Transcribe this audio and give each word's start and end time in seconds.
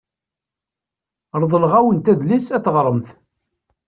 Reḍleɣ-awent 1.41 2.11
adlis 2.11 2.47
ad 2.55 2.61
t-teɣremt. 2.63 3.09